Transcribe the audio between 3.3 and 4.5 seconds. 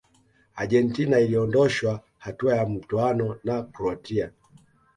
na croatia